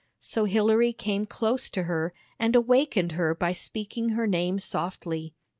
[0.19, 5.35] So Hilary came close to her, and awakened her by speaking her name softly.